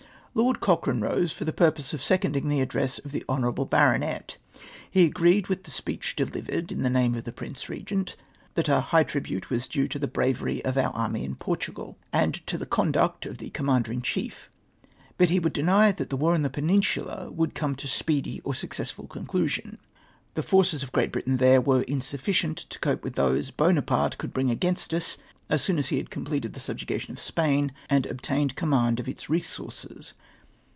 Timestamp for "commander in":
13.49-14.01